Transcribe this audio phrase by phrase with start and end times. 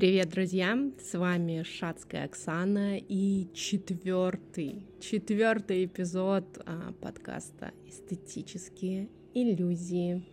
[0.00, 0.78] Привет, друзья!
[0.98, 10.24] С вами Шацкая Оксана и четвертый, четвертый эпизод а, подкаста «Эстетические иллюзии».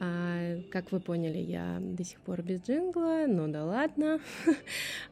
[0.00, 4.20] А, как вы поняли, я до сих пор без джингла, но да ладно.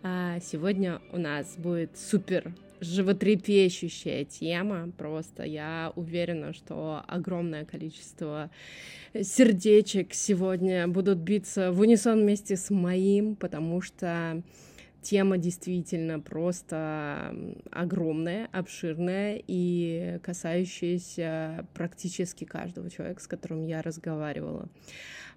[0.03, 4.91] А, сегодня у нас будет супер животрепещущая тема.
[4.99, 8.51] Просто я уверена, что огромное количество
[9.15, 14.43] сердечек сегодня будут биться в унисон вместе с моим, потому что
[15.01, 17.35] тема действительно просто
[17.71, 24.69] огромная, обширная и касающаяся практически каждого человека, с которым я разговаривала.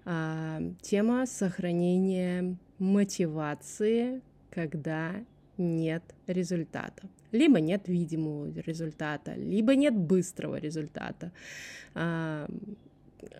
[0.04, 5.14] А, тема сохранения мотивации, когда
[5.58, 7.08] нет результата.
[7.32, 11.32] Либо нет видимого результата, либо нет быстрого результата.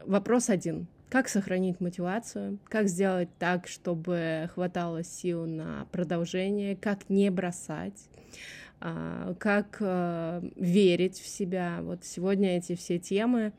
[0.04, 0.86] Вопрос один.
[1.08, 2.58] Как сохранить мотивацию?
[2.64, 6.74] Как сделать так, чтобы хватало сил на продолжение?
[6.74, 8.08] Как не бросать?
[8.80, 11.78] А, как а, верить в себя?
[11.82, 13.52] Вот сегодня эти все темы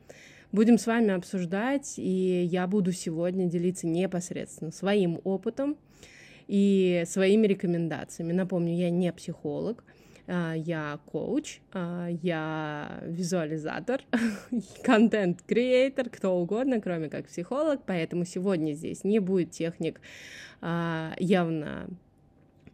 [0.52, 5.78] будем с вами обсуждать, и я буду сегодня делиться непосредственно своим опытом,
[6.48, 8.32] и своими рекомендациями.
[8.32, 9.84] Напомню, я не психолог,
[10.28, 14.02] я коуч, а, я визуализатор,
[14.84, 20.00] контент-креатор, кто угодно, кроме как психолог, поэтому сегодня здесь не будет техник
[20.60, 21.88] а, явно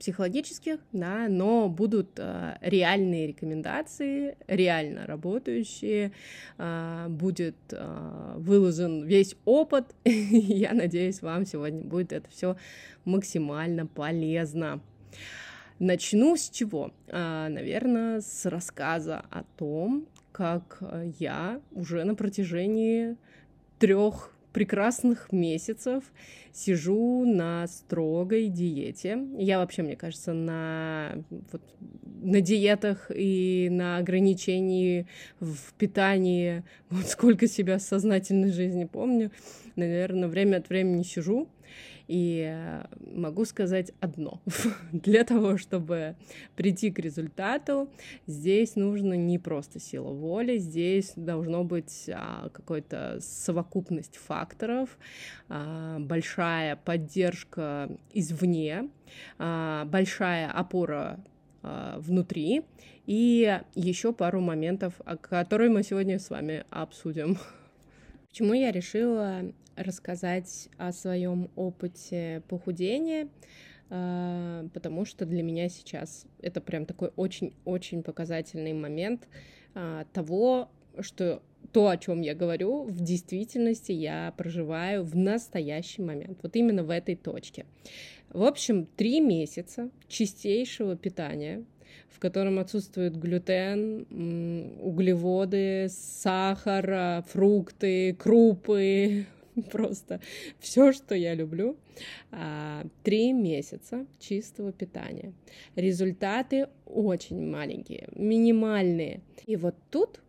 [0.04, 6.12] психологических, да, но будут э, реальные рекомендации, реально работающие,
[6.58, 9.94] э, будет э, выложен весь опыт.
[10.04, 12.56] Я надеюсь, вам сегодня будет это все
[13.06, 14.80] максимально полезно.
[15.78, 16.92] Начну с чего?
[17.10, 20.80] Наверное, с рассказа о том, как
[21.18, 23.16] я уже на протяжении
[23.78, 26.04] трех прекрасных месяцев
[26.52, 29.18] сижу на строгой диете.
[29.36, 31.60] Я вообще, мне кажется, на, вот,
[32.22, 35.08] на диетах и на ограничении
[35.40, 39.32] в питании, вот сколько себя сознательной жизни помню,
[39.74, 41.48] наверное, время от времени сижу
[42.08, 42.84] и э,
[43.14, 44.40] могу сказать одно.
[44.92, 46.16] Для того, чтобы
[46.56, 47.88] прийти к результату,
[48.26, 54.98] здесь нужно не просто сила воли, здесь должно быть а, какая-то совокупность факторов,
[55.48, 58.90] а, большая поддержка извне,
[59.38, 61.24] а, большая опора
[61.62, 62.64] а, внутри
[63.06, 67.38] и еще пару моментов, которые мы сегодня с вами обсудим.
[68.34, 69.42] Почему я решила
[69.76, 73.28] рассказать о своем опыте похудения,
[73.90, 79.28] а, потому что для меня сейчас это прям такой очень-очень показательный момент
[79.76, 80.68] а, того,
[80.98, 86.82] что то, о чем я говорю, в действительности я проживаю в настоящий момент, вот именно
[86.82, 87.66] в этой точке.
[88.30, 91.64] В общем, три месяца чистейшего питания,
[92.08, 94.06] в котором отсутствует глютен,
[94.80, 99.26] углеводы, сахар, а, фрукты, крупы,
[99.70, 100.20] просто
[100.58, 101.76] все, что я люблю.
[102.30, 105.32] А, три месяца чистого питания.
[105.76, 109.20] Результаты очень маленькие, минимальные.
[109.46, 110.20] И вот тут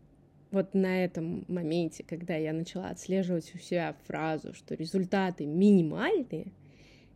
[0.51, 6.47] вот на этом моменте, когда я начала отслеживать у себя фразу, что результаты минимальные,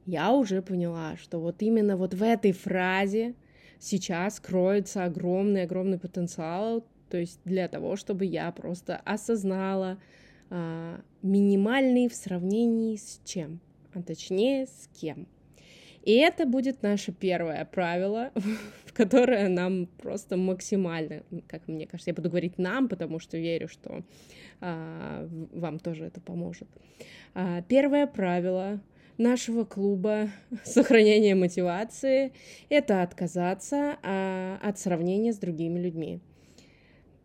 [0.06, 3.36] я уже поняла, что вот именно вот в этой фразе
[3.80, 9.98] сейчас кроется огромный-огромный потенциал, то есть для того, чтобы я просто осознала,
[10.50, 13.60] а, минимальный в сравнении с чем,
[13.94, 15.28] а точнее с кем.
[16.04, 18.32] И это будет наше первое правило,
[18.94, 24.04] которое нам просто максимально, как мне кажется, я буду говорить нам, потому что верю, что
[24.62, 26.68] а, вам тоже это поможет.
[27.34, 28.80] А, первое правило
[29.20, 30.30] нашего клуба
[30.64, 32.34] сохранения мотивации—
[32.70, 36.20] это отказаться а, от сравнения с другими людьми.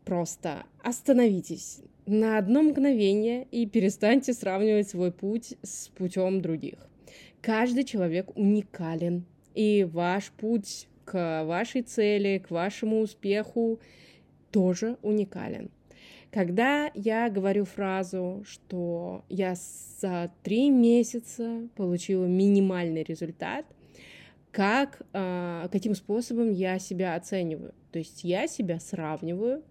[0.04, 6.86] Просто остановитесь на одно мгновение и перестаньте сравнивать свой путь с путем других.
[7.40, 9.24] Каждый человек уникален,
[9.54, 13.80] и ваш путь к вашей цели, к вашему успеху
[14.50, 15.70] тоже уникален.
[16.34, 19.54] Когда я говорю фразу, что я
[20.00, 23.64] за три месяца получила минимальный результат,
[24.50, 27.72] как, а, каким способом я себя оцениваю?
[27.92, 29.62] То есть я себя сравниваю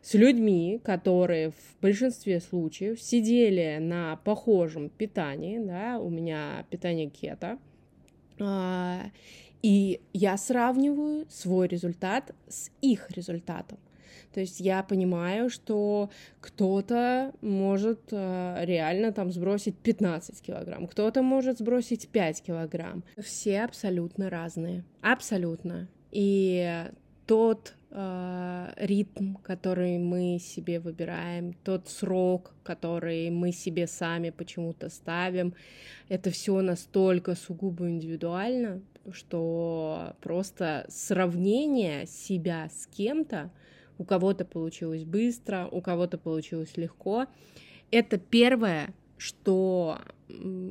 [0.00, 7.58] с людьми, которые в большинстве случаев сидели на похожем питании, да, у меня питание кето,
[8.38, 9.06] а,
[9.60, 13.78] и я сравниваю свой результат с их результатом.
[14.32, 16.10] То есть я понимаю, что
[16.40, 23.04] кто-то может э, реально там сбросить 15 килограмм, кто-то может сбросить 5 килограмм.
[23.18, 25.88] Все абсолютно разные, абсолютно.
[26.10, 26.84] И
[27.26, 35.54] тот э, ритм, который мы себе выбираем, тот срок, который мы себе сами почему-то ставим,
[36.08, 38.82] это все настолько сугубо индивидуально,
[39.12, 43.50] что просто сравнение себя с кем-то,
[44.02, 47.26] у кого-то получилось быстро, у кого-то получилось легко,
[47.92, 50.00] это первое, что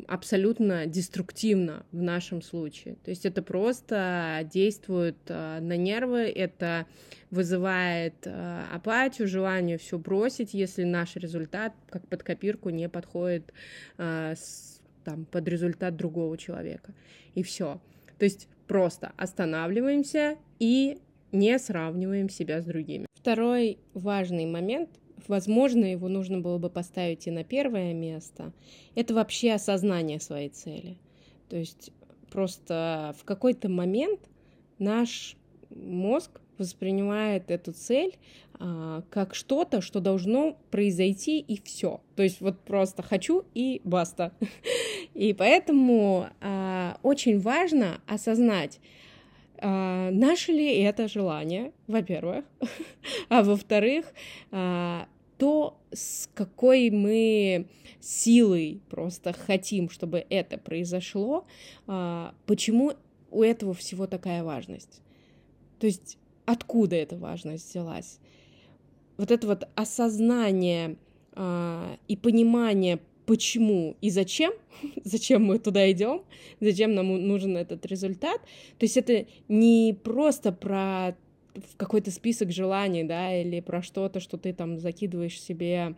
[0.09, 2.95] абсолютно деструктивно в нашем случае.
[3.05, 6.87] То есть это просто действует э, на нервы, это
[7.29, 13.53] вызывает э, апатию, желание все бросить, если наш результат, как под копирку, не подходит
[13.97, 14.35] э,
[15.05, 16.93] там, под результат другого человека.
[17.33, 17.79] И все.
[18.17, 20.97] То есть просто останавливаемся и
[21.31, 23.10] не сравниваем себя с другими.
[23.21, 24.89] Второй важный момент
[25.27, 28.51] возможно, его нужно было бы поставить и на первое место,
[28.95, 30.97] это вообще осознание своей цели.
[31.49, 31.91] То есть
[32.31, 34.19] просто в какой-то момент
[34.79, 35.35] наш
[35.69, 38.17] мозг воспринимает эту цель
[38.53, 42.01] а, как что-то, что должно произойти и все.
[42.15, 44.31] То есть вот просто хочу и баста.
[45.13, 48.79] И поэтому а, очень важно осознать,
[49.61, 52.45] а, наше ли это желание, во-первых,
[53.29, 54.13] а во-вторых,
[54.51, 57.67] а, то, с какой мы
[57.99, 61.45] силой просто хотим, чтобы это произошло,
[61.87, 62.93] а, почему
[63.29, 65.01] у этого всего такая важность.
[65.79, 68.19] То есть откуда эта важность взялась?
[69.17, 70.97] Вот это вот осознание
[71.33, 72.99] а, и понимание,
[73.31, 74.51] почему и зачем,
[75.05, 76.23] зачем мы туда идем,
[76.59, 78.41] зачем нам нужен этот результат.
[78.77, 81.15] То есть это не просто про
[81.77, 85.95] какой-то список желаний, да, или про что-то, что ты там закидываешь себе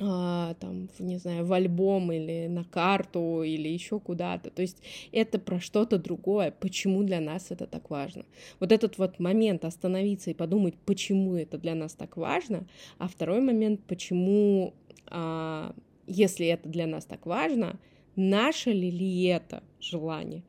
[0.00, 4.48] а, там, не знаю, в альбом или на карту или еще куда-то.
[4.48, 4.78] То есть
[5.12, 6.50] это про что-то другое.
[6.50, 8.24] Почему для нас это так важно?
[8.58, 12.66] Вот этот вот момент остановиться и подумать, почему это для нас так важно,
[12.96, 14.72] а второй момент, почему
[15.10, 15.74] а,
[16.08, 17.78] если это для нас так важно,
[18.16, 20.42] наше ли, ли это желание?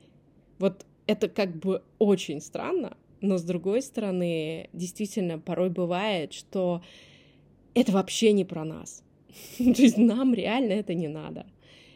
[0.58, 6.82] Вот это как бы очень странно, но с другой стороны, действительно, порой бывает, что
[7.74, 9.04] это вообще не про нас.
[9.58, 11.46] То есть нам реально это не надо.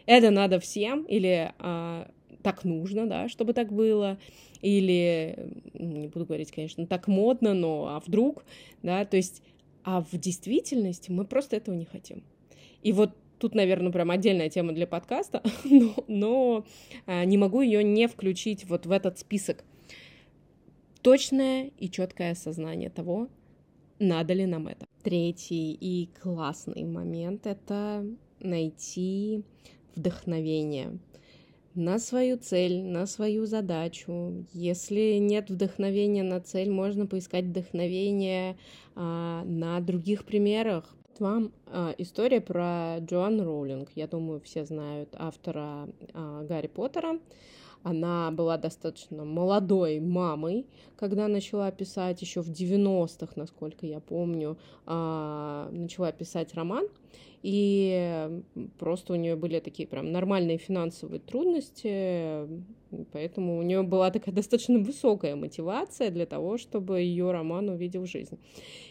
[0.05, 2.09] Это надо всем, или а,
[2.41, 4.19] так нужно, да, чтобы так было,
[4.61, 8.43] или, не буду говорить, конечно, так модно, но а вдруг,
[8.81, 9.41] да, то есть,
[9.83, 12.23] а в действительности мы просто этого не хотим.
[12.81, 16.65] И вот Тут, наверное, прям отдельная тема для подкаста, но, но
[17.05, 19.65] а, не могу ее не включить вот в этот список.
[21.01, 23.27] Точное и четкое осознание того,
[23.99, 24.85] надо ли нам это.
[25.03, 28.05] Третий и классный момент— это
[28.39, 29.43] найти
[29.93, 30.97] вдохновение
[31.75, 34.45] на свою цель, на свою задачу.
[34.53, 38.55] Если нет вдохновения на цель, можно поискать вдохновение
[38.95, 43.89] а, на других примерах, вам а, история про Джоан Роулинг.
[43.95, 47.19] Я думаю, все знают автора а, Гарри Поттера.
[47.83, 50.65] Она была достаточно молодой мамой,
[50.95, 56.87] когда начала писать еще в 90-х, насколько я помню, а, начала писать роман.
[57.43, 58.41] И
[58.79, 62.47] просто у нее были такие прям нормальные финансовые трудности,
[63.11, 68.39] поэтому у нее была такая достаточно высокая мотивация для того, чтобы ее роман увидел жизнь.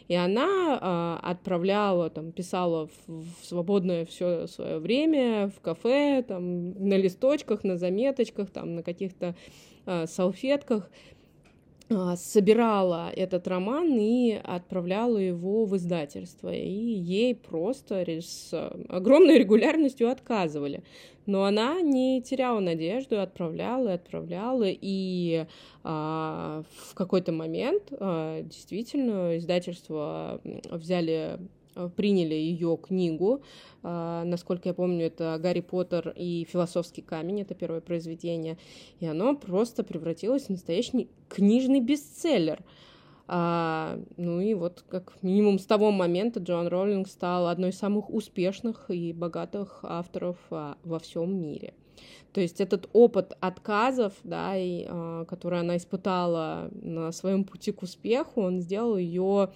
[0.09, 6.99] И она а, отправляла, там, писала в, свободное все свое время в кафе, там, на
[6.99, 9.35] листочках, на заметочках, там, на каких-то
[9.87, 10.91] а, салфетках
[12.17, 16.53] собирала этот роман и отправляла его в издательство.
[16.53, 18.53] И ей просто с
[18.89, 20.83] огромной регулярностью отказывали.
[21.27, 24.67] Но она не теряла надежду, отправляла отправляла.
[24.67, 25.47] И
[25.85, 31.39] а, в какой-то момент а, действительно издательство взяли
[31.97, 33.43] приняли ее книгу.
[33.83, 38.59] А, насколько я помню, это «Гарри Поттер и философский камень», это первое произведение.
[39.01, 42.65] И оно просто превратилось в настоящий книжный бестселлер.
[43.29, 48.11] А, ну и вот как минимум с того момента Джоан Роллинг стал одной из самых
[48.11, 51.75] успешных и богатых авторов а, во всем мире.
[52.33, 57.83] То есть этот опыт отказов, да, и, а, который она испытала на своем пути к
[57.83, 59.51] успеху, он сделал ее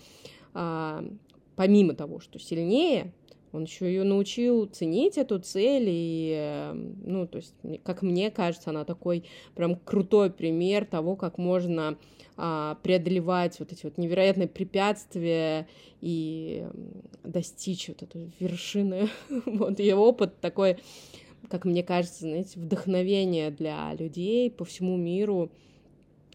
[0.55, 1.05] а,
[1.57, 3.13] помимо того, что сильнее,
[3.53, 8.71] он еще ее научил ценить эту цель, и, э, ну, то есть, как мне кажется,
[8.71, 11.97] она такой прям крутой пример того, как можно
[12.37, 15.67] а, преодолевать вот эти вот невероятные препятствия
[16.03, 16.67] и
[17.25, 19.09] достичь вот этой вершины.
[19.47, 20.77] вот ее опыт такой,
[21.49, 25.51] как мне кажется, знаете, вдохновение для людей по всему миру,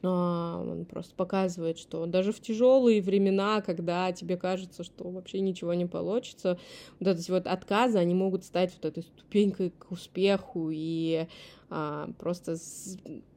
[0.10, 5.86] он просто показывает, что даже в тяжелые времена, когда тебе кажется, что вообще ничего не
[5.86, 6.58] получится,
[7.00, 11.28] вот эти вот отказы, они могут стать вот этой ступенькой к успеху и
[11.70, 12.58] а, просто,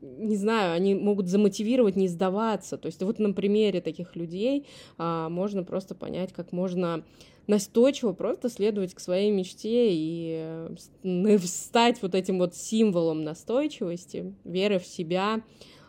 [0.00, 2.76] не знаю, они могут замотивировать не сдаваться.
[2.76, 4.66] То есть вот на примере таких людей
[4.98, 7.04] а, можно просто понять, как можно
[7.46, 10.66] настойчиво просто следовать к своей мечте и
[11.02, 15.42] э, стать вот этим вот символом настойчивости, веры в себя,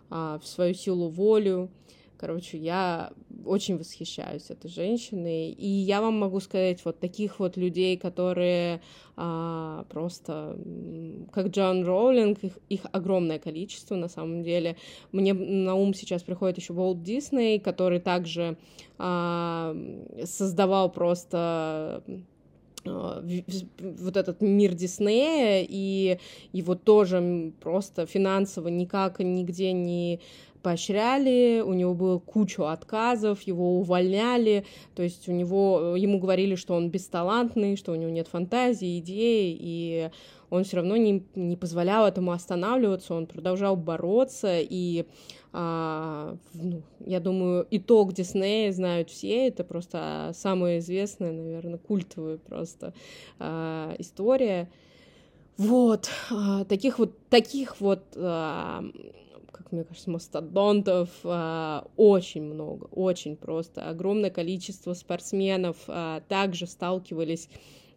[0.09, 1.69] в свою силу волю.
[2.17, 3.11] Короче, я
[3.45, 5.51] очень восхищаюсь этой женщиной.
[5.51, 8.81] И я вам могу сказать, вот таких вот людей, которые
[9.17, 10.57] а, просто,
[11.31, 14.77] как Джон Роулинг, их, их огромное количество на самом деле.
[15.11, 18.57] Мне на ум сейчас приходит еще Уолт Дисней, который также
[18.97, 19.75] а,
[20.23, 22.03] создавал просто а,
[22.85, 26.19] вот этот мир Диснея, и
[26.53, 30.19] его тоже просто финансово никак нигде не
[30.65, 36.73] поощряли, у него было кучу отказов, его увольняли, то есть у него, ему говорили, что
[36.73, 40.09] он бесталантный, что у него нет фантазии, идеи, и
[40.49, 45.05] он все равно не, не позволял этому останавливаться, он продолжал бороться, и
[45.53, 52.95] а, ну, я думаю, итог Диснея знают все, это просто самая известная, наверное, культовая просто
[53.37, 54.67] а, история.
[55.57, 58.83] Вот, а, таких вот, таких вот, а,
[59.55, 63.89] как мне кажется, мастодонтов а, очень много, очень просто.
[63.89, 67.47] Огромное количество спортсменов а, также сталкивались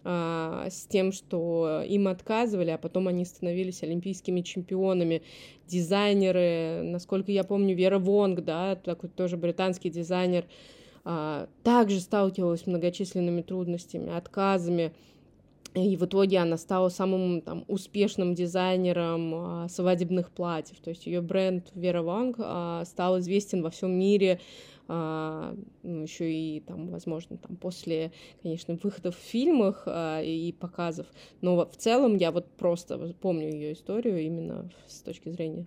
[0.05, 5.23] а, с тем, что им отказывали, а потом они становились олимпийскими чемпионами.
[5.67, 10.45] Дизайнеры, насколько я помню, Вера Вонг, да, такой тоже британский дизайнер,
[11.05, 14.93] а, также сталкивалась с многочисленными трудностями, отказами.
[15.87, 20.79] И в итоге она стала самым там, успешным дизайнером а, свадебных платьев.
[20.81, 24.41] То есть ее бренд Вера Вонг а, стал известен во всем мире
[24.91, 28.11] а, ну, еще и там, возможно, там после,
[28.43, 31.07] конечно, выходов в фильмах а, и показов,
[31.43, 35.67] но в целом я вот просто помню ее историю именно с точки зрения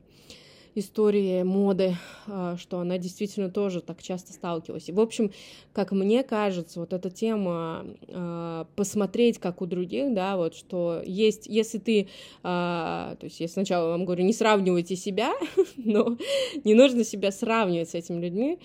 [0.76, 1.96] истории моды,
[2.28, 4.90] а, что она действительно тоже так часто сталкивалась.
[4.90, 5.32] И, в общем,
[5.74, 11.48] как мне кажется, вот эта тема а, посмотреть, как у других, да, вот что есть,
[11.48, 12.08] если ты,
[12.44, 15.34] а, то есть я сначала вам говорю, не сравнивайте себя,
[15.76, 16.18] но
[16.64, 18.60] не нужно себя сравнивать с этими людьми,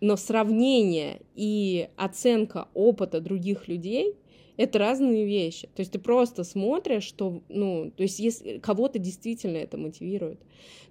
[0.00, 4.16] но сравнение и оценка опыта других людей
[4.56, 5.68] это разные вещи.
[5.74, 10.40] То есть ты просто смотришь, что, ну, то есть если кого-то действительно это мотивирует.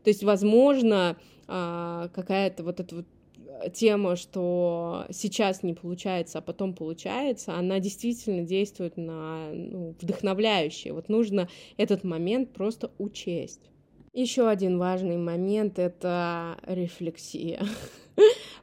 [0.04, 3.06] То есть, возможно, а, какая-то вот эта вот
[3.74, 10.94] тема, что сейчас не получается, а потом получается, она действительно действует на ну, вдохновляющее.
[10.94, 13.70] Вот нужно этот момент просто учесть.
[14.14, 17.62] Еще один важный момент— это рефлексия.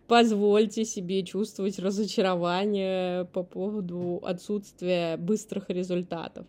[0.07, 6.47] Позвольте себе чувствовать разочарование по поводу отсутствия быстрых результатов.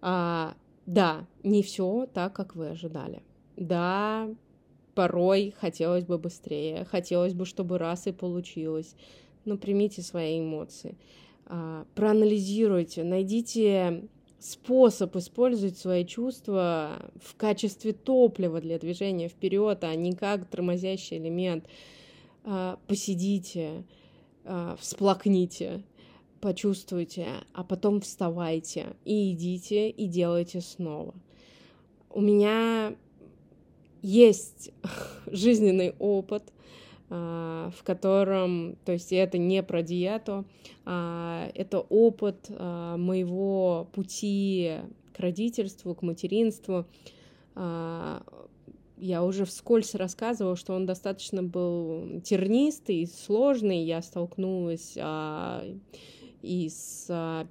[0.00, 0.54] А,
[0.86, 3.22] да, не все так, как вы ожидали.
[3.56, 4.28] Да,
[4.94, 8.96] порой хотелось бы быстрее, хотелось бы, чтобы раз и получилось.
[9.44, 10.96] Но примите свои эмоции,
[11.46, 14.08] а, проанализируйте, найдите
[14.42, 21.66] способ использовать свои чувства в качестве топлива для движения вперед, а не как тормозящий элемент.
[22.44, 23.84] А, посидите,
[24.44, 25.82] а, всплакните,
[26.40, 31.14] почувствуйте, а потом вставайте и идите и делайте снова.
[32.10, 32.94] У меня
[34.02, 34.72] есть
[35.26, 36.52] жизненный опыт,
[37.10, 40.44] а, в котором, то есть это не про диету,
[40.84, 44.78] а это опыт моего пути
[45.14, 46.86] к родительству, к материнству.
[49.02, 53.84] А, я уже вскользь рассказывала, что он достаточно был тернистый, сложный.
[53.84, 54.96] Я столкнулась
[56.42, 57.46] и с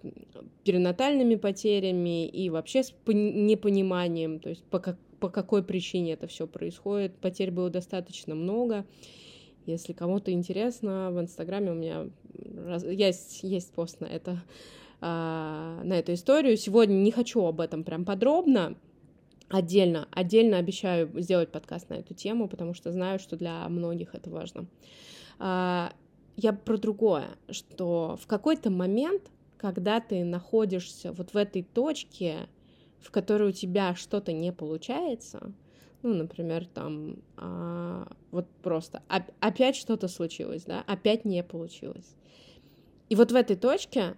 [0.64, 6.46] перинатальными потерями, и вообще с непониманием, то есть по, как, по какой причине это все
[6.46, 7.16] происходит.
[7.16, 8.86] Потерь было достаточно много.
[9.66, 12.10] Если кому-то интересно, в Инстаграме у меня
[12.84, 14.42] есть, есть пост на это,
[15.00, 16.58] а, на эту историю.
[16.58, 18.76] Сегодня не хочу об этом прям подробно,
[19.52, 24.30] отдельно, отдельно обещаю сделать подкаст на эту тему, потому что знаю, что для многих это
[24.30, 24.66] важно.
[25.40, 25.94] А,
[26.38, 29.24] я про другое, что в какой-то момент,
[29.58, 32.48] когда ты находишься вот в этой точке,
[33.00, 35.54] в которой у тебя что-то не получается,
[36.02, 42.16] ну, например, там, а, вот просто оп- опять что-то случилось, да, опять не получилось.
[43.10, 44.16] И вот в этой точке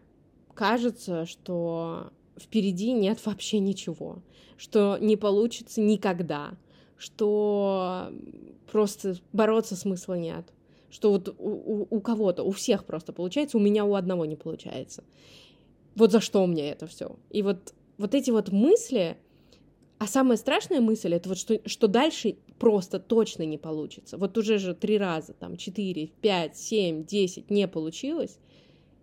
[0.54, 4.22] кажется, что впереди нет вообще ничего,
[4.58, 6.58] что не получится никогда,
[6.98, 8.12] что
[8.72, 10.46] просто бороться смысла нет,
[10.90, 14.36] что вот у, у, у кого-то, у всех просто получается, у меня у одного не
[14.36, 15.04] получается.
[15.96, 17.16] Вот за что мне это все?
[17.30, 19.18] И вот, вот эти вот мысли,
[20.00, 24.18] а самая страшная мысль это вот что, что дальше просто точно не получится.
[24.18, 28.40] Вот уже же три раза, там, четыре, пять, семь, десять не получилось,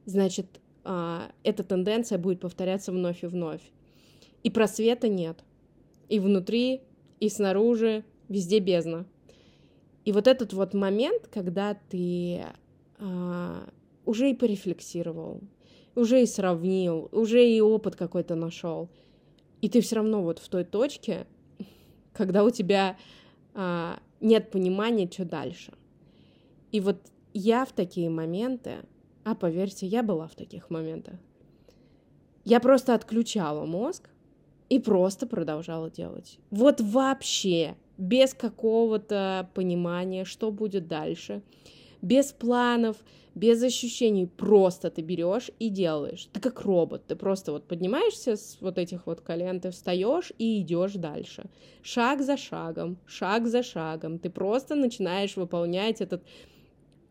[0.04, 0.46] значит,
[0.82, 3.62] эта тенденция будет повторяться вновь и вновь.
[4.42, 5.44] И просвета нет.
[6.08, 6.80] И внутри,
[7.20, 9.06] и снаружи, везде бездна.
[10.04, 12.44] И вот этот вот момент, когда ты
[12.99, 13.68] а,
[14.06, 15.40] уже и порефлексировал,
[15.94, 18.88] уже и сравнил, уже и опыт какой-то нашел,
[19.60, 21.26] и ты все равно вот в той точке,
[22.14, 22.96] когда у тебя
[23.54, 25.72] а, нет понимания, что дальше.
[26.72, 26.96] И вот
[27.34, 28.76] я в такие моменты,
[29.24, 31.16] а поверьте, я была в таких моментах,
[32.44, 34.08] я просто отключала мозг
[34.68, 36.38] и просто продолжала делать.
[36.50, 41.42] Вот вообще без какого-то понимания, что будет дальше,
[42.00, 42.96] без планов,
[43.34, 46.28] без ощущений, просто ты берешь и делаешь.
[46.32, 50.60] Ты как робот, ты просто вот поднимаешься с вот этих вот колен, ты встаешь и
[50.60, 51.44] идешь дальше.
[51.82, 54.18] Шаг за шагом, шаг за шагом.
[54.18, 56.22] Ты просто начинаешь выполнять этот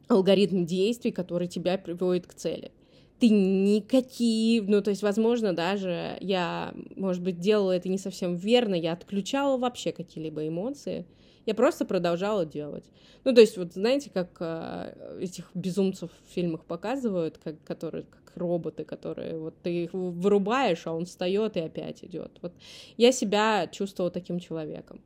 [0.09, 2.71] алгоритм действий, который тебя приводит к цели
[3.19, 8.75] ты никакие, ну, то есть, возможно, даже я, может быть, делала это не совсем верно,
[8.75, 11.05] я отключала вообще какие-либо эмоции,
[11.45, 12.85] я просто продолжала делать.
[13.25, 18.37] Ну, то есть, вот знаете, как э, этих безумцев в фильмах показывают, как, которые, как
[18.37, 22.31] роботы, которые вот ты их вырубаешь, а он встает и опять идет.
[22.41, 22.53] Вот
[22.97, 25.01] я себя чувствовала таким человеком.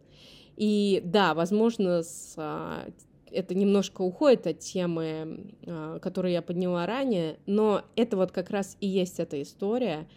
[0.56, 2.86] И да, возможно, с а,
[3.34, 8.78] это немножко уходит от темы, а, которую я подняла ранее, но это вот как раз
[8.80, 10.08] и есть эта история,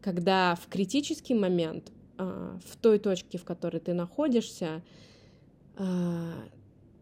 [0.00, 4.82] когда в критический момент, а, в той точке, в которой ты находишься,
[5.76, 6.34] а,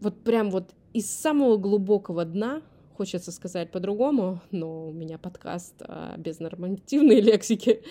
[0.01, 2.63] вот прям вот из самого глубокого дна,
[2.97, 5.83] хочется сказать по-другому, но у меня подкаст
[6.17, 7.83] без нормативной лексики,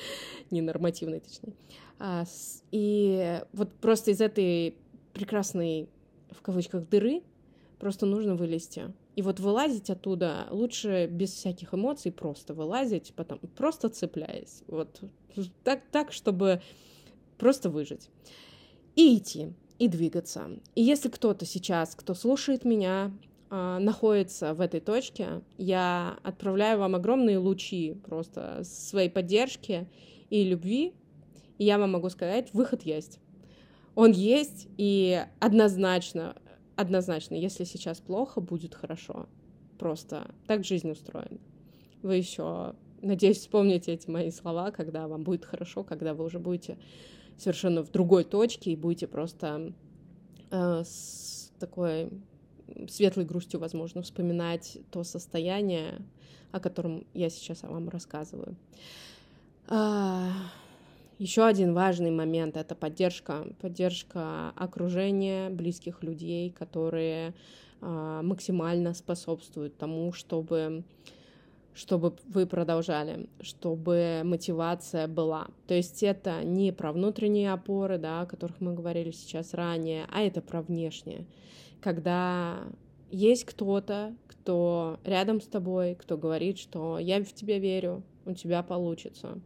[0.50, 1.54] не нормативной, точнее.
[2.72, 4.78] И вот просто из этой
[5.12, 5.89] прекрасной,
[6.32, 7.22] в кавычках, дыры
[7.84, 8.93] Просто нужно вылезти.
[9.17, 14.63] И вот вылазить оттуда лучше без всяких эмоций, просто вылазить, потом просто цепляясь.
[14.67, 15.02] Вот
[15.65, 16.62] так, так, чтобы
[17.38, 18.10] просто выжить.
[18.96, 20.62] И идти, и двигаться.
[20.76, 23.12] И если кто-то сейчас, кто слушает меня,
[23.50, 29.89] а, находится в этой точке, я отправляю вам огромные лучи просто своей поддержки
[30.30, 30.93] и любви.
[31.58, 33.19] И я вам могу сказать, выход есть.
[33.96, 36.38] Он есть, и однозначно
[36.75, 39.27] однозначно, если сейчас плохо, будет хорошо.
[39.77, 41.39] Просто так жизнь устроена.
[42.01, 46.77] Вы еще, надеюсь, вспомните эти мои слова, когда вам будет хорошо, когда вы уже будете
[47.38, 49.73] совершенно в другой точке и будете просто
[50.51, 52.09] э, с такой
[52.88, 56.01] светлой грустью, возможно, вспоминать то состояние,
[56.51, 58.55] о котором я сейчас вам рассказываю.
[59.67, 60.31] А,
[61.19, 67.34] еще один важный момент— это поддержка, поддержка окружения, близких людей, которые
[67.82, 70.84] э, максимально способствуют тому, чтобы
[71.73, 75.47] чтобы вы продолжали, чтобы мотивация была.
[75.67, 80.21] То есть это не про внутренние опоры, да, о которых мы говорили сейчас ранее, а
[80.21, 81.26] это про внешнее.
[81.82, 82.60] Когда
[83.10, 88.63] есть кто-то, кто рядом с тобой, кто говорит, что я в тебя верю, у тебя
[88.63, 89.39] получится,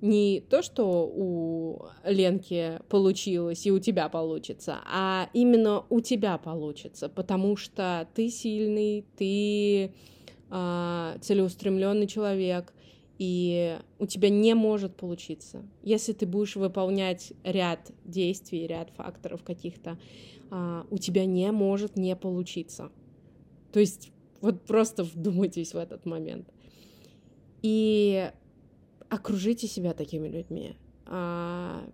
[0.00, 7.08] не то, что у Ленки получилось и у тебя получится, а именно у тебя получится,
[7.08, 9.92] потому что ты сильный, ты
[10.50, 12.72] э, целеустремленный человек,
[13.18, 15.62] и у тебя не может получиться.
[15.82, 19.98] Если ты будешь выполнять ряд действий, ряд факторов каких-то,
[20.50, 22.90] э, у тебя не может не получиться.
[23.72, 24.10] То есть
[24.40, 26.48] вот просто вдумайтесь в этот момент.
[27.62, 28.30] И
[29.10, 30.76] окружите себя такими людьми.
[31.06, 31.84] А,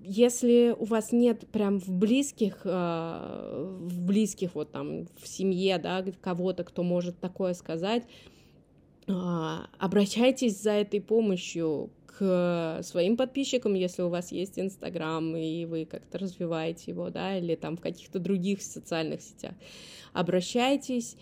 [0.00, 6.04] если у вас нет прям в близких, а, в близких вот там в семье, да,
[6.20, 8.02] кого-то, кто может такое сказать,
[9.08, 15.84] а, обращайтесь за этой помощью к своим подписчикам, если у вас есть Инстаграм, и вы
[15.84, 19.52] как-то развиваете его, да, или там в каких-то других социальных сетях.
[20.14, 21.18] Обращайтесь,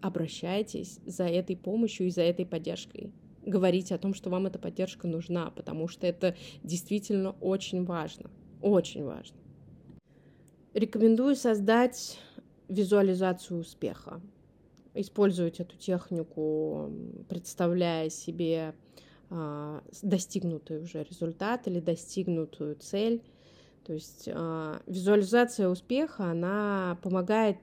[0.00, 3.10] обращайтесь за этой помощью и за этой поддержкой.
[3.44, 8.30] Говорите о том, что вам эта поддержка нужна, потому что это действительно очень важно.
[8.60, 9.36] Очень важно.
[10.74, 12.18] Рекомендую создать
[12.68, 14.20] визуализацию успеха.
[14.94, 16.90] Использовать эту технику,
[17.28, 18.74] представляя себе
[19.30, 23.22] а, достигнутый уже результат или достигнутую цель.
[23.84, 27.56] То есть а, визуализация успеха, она помогает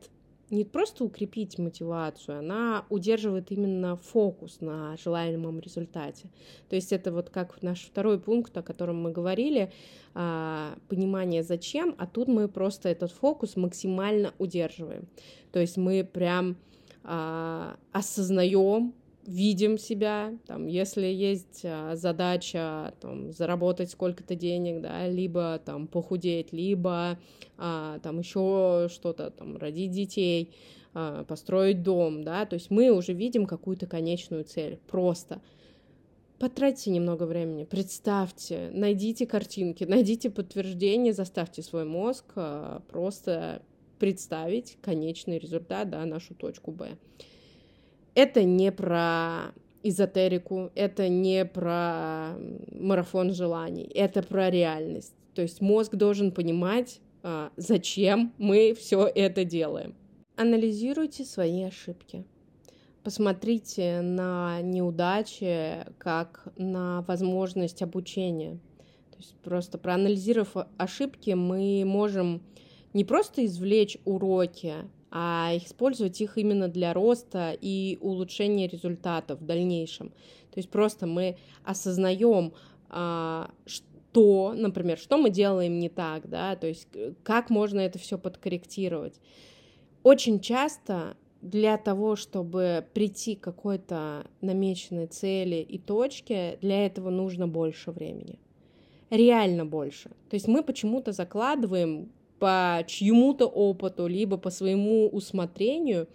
[0.52, 6.30] не просто укрепить мотивацию, она удерживает именно фокус на желаемом результате.
[6.70, 9.72] То есть это вот как наш второй пункт, о котором мы говорили,
[10.14, 15.08] а, понимание зачем, а тут мы просто этот фокус максимально удерживаем.
[15.52, 16.58] То есть мы прям
[17.92, 18.94] осознаем
[19.30, 26.52] видим себя, там, если есть а, задача там, заработать сколько-то денег, да, либо там похудеть,
[26.52, 27.20] либо
[27.58, 30.56] а, там еще что-то, там, родить детей,
[30.96, 35.42] а, построить дом, да, то есть мы уже видим какую-то конечную цель, просто
[36.40, 43.62] потратьте немного времени, представьте, найдите картинки, найдите подтверждение, заставьте свой мозг а, просто
[44.00, 46.98] представить конечный результат, да, нашу точку Б.
[48.16, 52.36] Это не про эзотерику, это не про
[52.72, 55.14] марафон желаний, это про реальность.
[55.34, 59.96] То есть мозг должен понимать, а, зачем мы все это делаем.
[60.36, 62.26] Анализируйте свои ошибки.
[63.04, 68.60] Посмотрите на неудачи как на возможность обучения.
[69.12, 72.42] То есть просто проанализировав ошибки, мы можем
[72.94, 74.74] не просто извлечь уроки,
[75.12, 80.10] а использовать их именно для роста и улучшения результатов в дальнейшем.
[80.52, 82.54] То есть просто мы осознаем,
[82.90, 86.88] а, что, например, что мы делаем не так, да, то есть
[87.24, 89.20] как можно это все подкорректировать.
[90.04, 97.48] Очень часто для того, чтобы прийти к какой-то намеченной цели и точке, для этого нужно
[97.48, 98.40] больше времени.
[99.10, 100.10] Реально больше.
[100.30, 106.08] То есть мы почему-то закладываем по чьему-то опыту, либо по своему усмотрению,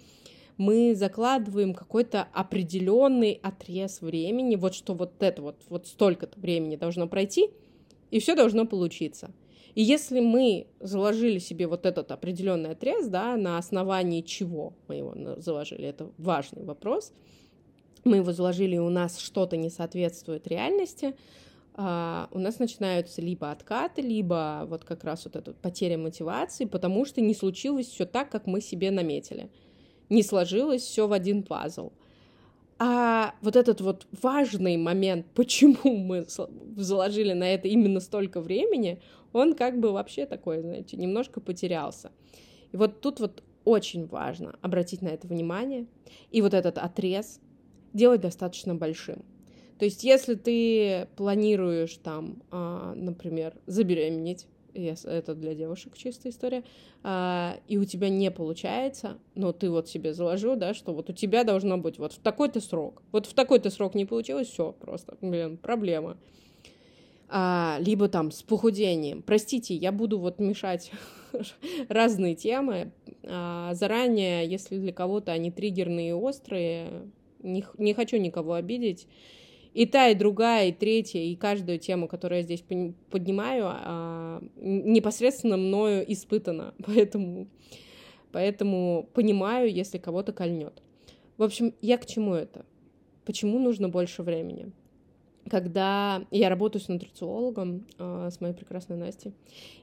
[0.56, 7.08] мы закладываем какой-то определенный отрез времени, вот что вот это вот, вот столько-то времени должно
[7.08, 7.50] пройти,
[8.10, 9.32] и все должно получиться.
[9.74, 15.14] И если мы заложили себе вот этот определенный отрез, да, на основании чего мы его
[15.38, 17.12] заложили, это важный вопрос,
[18.04, 21.14] мы его заложили, и у нас что-то не соответствует реальности,
[21.76, 27.04] а, у нас начинаются либо откаты, либо вот как раз вот эта потеря мотивации, потому
[27.04, 29.50] что не случилось все так, как мы себе наметили.
[30.08, 31.92] Не сложилось все в один пазл.
[32.78, 36.26] А вот этот вот важный момент, почему мы
[36.76, 39.00] заложили на это именно столько времени,
[39.32, 42.12] он как бы вообще такой, знаете, немножко потерялся.
[42.72, 45.86] И вот тут вот очень важно обратить на это внимание
[46.30, 47.40] и вот этот отрез
[47.92, 49.24] делать достаточно большим.
[49.78, 56.64] То есть, если ты планируешь там, а, например, забеременеть, это для девушек чистая история,
[57.02, 61.12] а, и у тебя не получается, но ты вот себе заложил, да, что вот у
[61.12, 63.02] тебя должно быть вот в такой-то срок.
[63.12, 66.16] Вот в такой-то срок не получилось, все, просто, блин, проблема.
[67.28, 69.22] А, либо там с похудением.
[69.22, 70.92] Простите, я буду вот мешать
[71.88, 72.92] разные темы.
[73.24, 77.08] А, заранее, если для кого-то они триггерные и острые,
[77.40, 79.06] не, не хочу никого обидеть
[79.74, 82.62] и та, и другая, и третья, и каждую тему, которую я здесь
[83.10, 87.48] поднимаю, а, непосредственно мною испытана, поэтому,
[88.32, 90.80] поэтому понимаю, если кого-то кольнет.
[91.36, 92.64] В общем, я к чему это?
[93.24, 94.70] Почему нужно больше времени?
[95.50, 99.34] Когда я работаю с нутрициологом, а, с моей прекрасной Настей,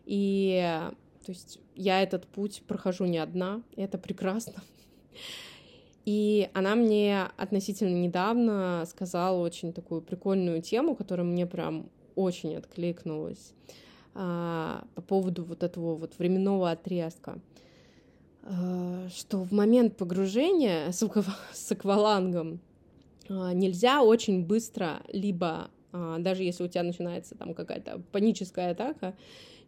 [0.05, 0.89] и
[1.25, 4.63] то есть я этот путь прохожу не одна, это прекрасно.
[6.05, 13.53] И она мне относительно недавно сказала очень такую прикольную тему, которая мне прям очень откликнулась
[14.13, 17.39] а, по поводу вот этого вот временного отрезка.
[18.43, 21.07] А, что в момент погружения с,
[21.53, 22.59] с аквалангом
[23.29, 29.15] а, нельзя очень быстро, либо а, даже если у тебя начинается там какая-то паническая атака,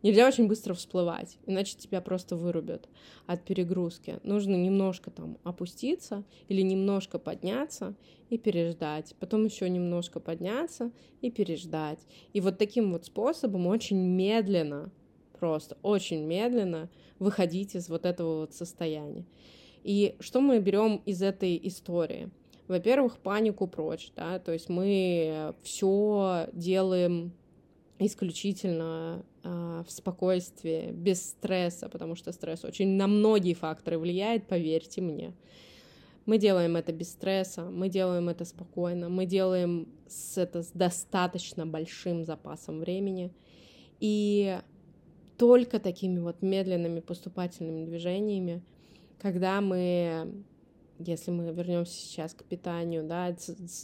[0.03, 2.89] Нельзя очень быстро всплывать, иначе тебя просто вырубят
[3.25, 4.19] от перегрузки.
[4.23, 7.95] Нужно немножко там опуститься или немножко подняться
[8.29, 9.15] и переждать.
[9.21, 11.99] Потом еще немножко подняться и переждать.
[12.33, 14.91] И вот таким вот способом очень медленно,
[15.39, 19.25] просто очень медленно выходить из вот этого вот состояния.
[19.83, 22.29] И что мы берем из этой истории?
[22.67, 27.31] Во-первых, панику прочь, да, то есть мы все делаем
[27.99, 35.33] исключительно в спокойствии, без стресса, потому что стресс очень на многие факторы влияет, поверьте мне.
[36.25, 41.65] Мы делаем это без стресса, мы делаем это спокойно, мы делаем с это с достаточно
[41.65, 43.31] большим запасом времени.
[43.99, 44.57] И
[45.37, 48.61] только такими вот медленными поступательными движениями,
[49.19, 50.45] когда мы
[50.99, 53.35] если мы вернемся сейчас к питанию, да,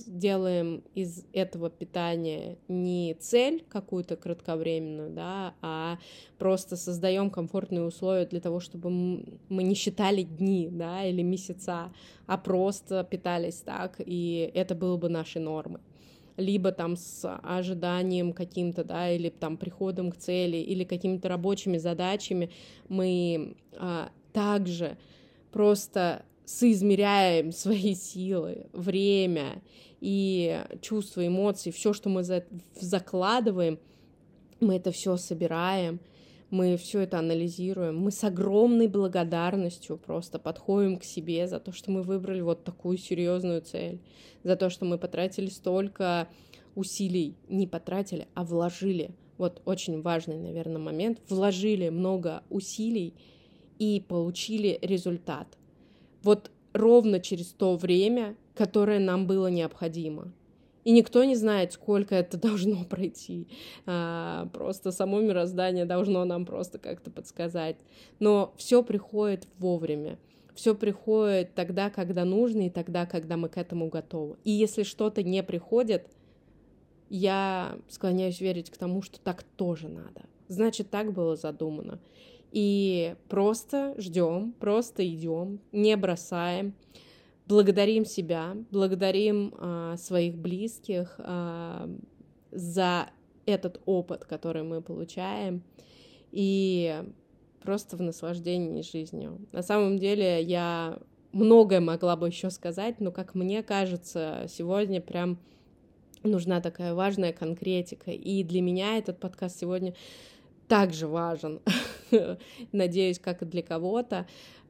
[0.08, 5.98] делаем из этого питания не цель какую-то кратковременную, да, а
[6.38, 11.92] просто создаем комфортные условия для того, чтобы мы не считали дни, да, или месяца,
[12.28, 15.82] а просто питались так, и это было бы нашей нормой.
[16.38, 22.50] Либо там с ожиданием каким-то, да, или там приходом к цели, или какими-то рабочими задачами
[22.88, 24.98] мы а, также
[25.52, 29.62] просто соизмеряем свои силы, время
[30.02, 32.46] и чувства, эмоции, все, что мы за
[32.80, 33.80] закладываем,
[34.60, 36.00] мы это все собираем,
[36.50, 41.92] мы все это анализируем, мы с огромной благодарностью просто подходим к себе за то, что
[41.92, 44.00] мы выбрали вот такую серьезную цель,
[44.44, 46.28] за то, что мы потратили столько
[46.76, 49.12] усилий, не потратили, а вложили.
[49.38, 51.20] Вот очень важный, наверное, момент.
[51.30, 53.14] Вложили много усилий
[53.78, 55.60] и получили результат
[56.24, 60.32] вот ровно через то время, которое нам было необходимо.
[60.86, 63.48] И никто не знает, сколько это должно пройти.
[63.86, 67.78] А, просто само мироздание должно нам просто как-то подсказать.
[68.20, 70.18] Но все приходит вовремя.
[70.56, 74.38] Все приходит тогда, когда нужно, и тогда, когда мы к этому готовы.
[74.44, 76.10] И если что-то не приходит,
[77.10, 80.24] я склоняюсь верить к тому, что так тоже надо.
[80.48, 82.00] Значит, так было задумано.
[82.52, 86.74] И просто ждем, просто идем, не бросаем,
[87.48, 91.90] благодарим себя, благодарим а, своих близких а,
[92.52, 93.10] за
[93.46, 95.64] этот опыт, который мы получаем,
[96.32, 97.04] и
[97.62, 99.40] просто в наслаждении жизнью.
[99.52, 101.00] На самом деле я
[101.32, 105.40] многое могла бы еще сказать, но, как мне кажется, сегодня прям
[106.24, 108.12] нужна такая важная конкретика.
[108.12, 109.94] И для меня этот подкаст сегодня
[110.70, 111.62] также важен,
[112.72, 114.28] надеюсь, как и для кого-то.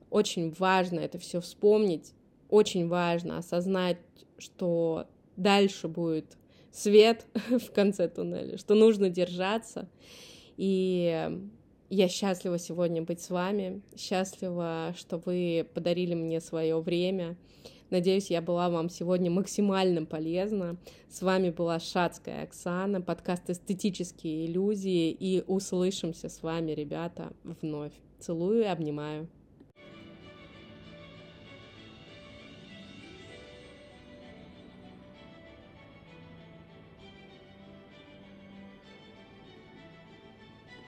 [0.09, 2.13] Очень важно это все вспомнить,
[2.49, 3.97] очень важно осознать,
[4.39, 6.37] что дальше будет
[6.71, 9.87] свет в конце туннеля, что нужно держаться.
[10.57, 11.29] И
[11.89, 17.35] я счастлива сегодня быть с вами, счастлива, что вы подарили мне свое время.
[17.89, 20.77] Надеюсь, я была вам сегодня максимально полезна.
[21.09, 27.93] С вами была Шацкая Оксана, подкаст «Эстетические иллюзии», и услышимся с вами, ребята, вновь.
[28.19, 29.27] Целую и обнимаю.